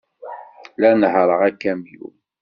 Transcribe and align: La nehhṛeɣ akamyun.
La 0.81 0.89
nehhṛeɣ 1.01 1.39
akamyun. 1.49 2.15